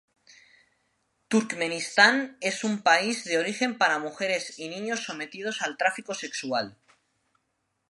Turkmenistán 1.29 2.37
es 2.41 2.63
un 2.63 2.81
país 2.81 3.23
de 3.23 3.37
origen 3.37 3.77
para 3.77 3.99
mujeres 3.99 4.57
y 4.57 4.67
niños 4.67 5.03
sometidos 5.03 5.61
al 5.61 5.77
tráfico 5.77 6.15
sexual. 6.15 6.75